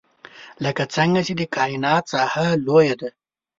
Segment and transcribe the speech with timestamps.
[0.63, 3.09] لکه څنګه چې د کاینات ساحه لوی ده.